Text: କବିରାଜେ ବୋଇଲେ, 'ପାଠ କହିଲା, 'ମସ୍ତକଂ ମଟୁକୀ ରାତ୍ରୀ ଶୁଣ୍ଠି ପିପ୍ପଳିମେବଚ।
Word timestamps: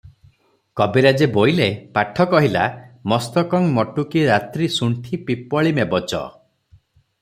କବିରାଜେ 0.79 1.27
ବୋଇଲେ, 1.35 1.67
'ପାଠ 1.97 2.27
କହିଲା, 2.33 2.65
'ମସ୍ତକଂ 3.13 3.71
ମଟୁକୀ 3.77 4.27
ରାତ୍ରୀ 4.33 4.73
ଶୁଣ୍ଠି 4.81 5.25
ପିପ୍ପଳିମେବଚ। 5.29 6.27